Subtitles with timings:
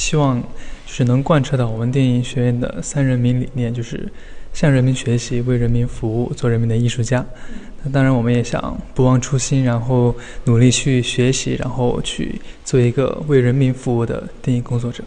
[0.00, 0.46] 希望就
[0.86, 4.10] 是能贯彻到我们电影学院的三人民理念，就是
[4.54, 7.24] 向人民学习，为人民服务，做人民的艺术家。
[7.84, 10.16] 那当然我们也想不忘初心，然后
[10.46, 15.04] 努力去学习，然后去做一个为人民服务的电影工作者。